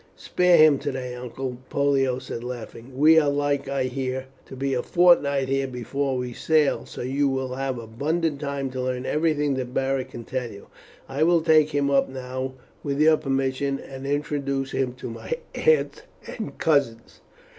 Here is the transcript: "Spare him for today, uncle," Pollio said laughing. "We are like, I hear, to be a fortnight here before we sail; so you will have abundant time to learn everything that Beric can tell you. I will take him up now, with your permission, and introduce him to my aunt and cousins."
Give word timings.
"Spare 0.15 0.57
him 0.57 0.77
for 0.79 0.85
today, 0.85 1.13
uncle," 1.13 1.59
Pollio 1.69 2.17
said 2.17 2.43
laughing. 2.43 2.97
"We 2.97 3.19
are 3.19 3.29
like, 3.29 3.69
I 3.69 3.83
hear, 3.83 4.25
to 4.47 4.55
be 4.55 4.73
a 4.73 4.81
fortnight 4.81 5.47
here 5.47 5.67
before 5.67 6.17
we 6.17 6.33
sail; 6.33 6.87
so 6.87 7.03
you 7.03 7.29
will 7.29 7.53
have 7.53 7.77
abundant 7.77 8.39
time 8.41 8.71
to 8.71 8.81
learn 8.81 9.05
everything 9.05 9.53
that 9.57 9.75
Beric 9.75 10.09
can 10.09 10.23
tell 10.23 10.49
you. 10.49 10.69
I 11.07 11.21
will 11.21 11.41
take 11.43 11.69
him 11.69 11.91
up 11.91 12.09
now, 12.09 12.53
with 12.81 12.99
your 12.99 13.17
permission, 13.17 13.77
and 13.79 14.07
introduce 14.07 14.71
him 14.71 14.93
to 14.95 15.07
my 15.11 15.33
aunt 15.53 16.01
and 16.25 16.57
cousins." 16.57 17.21